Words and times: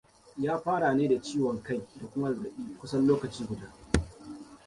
ya 0.37 0.59
fara 0.59 0.93
ne 0.93 1.07
da 1.09 1.21
ciwon 1.21 1.63
kai 1.63 1.81
da 2.01 2.07
kuma 2.07 2.33
zazzaɓi 2.33 2.77
kusan 2.79 3.07
lokaci 3.07 3.43
guda 3.45 3.73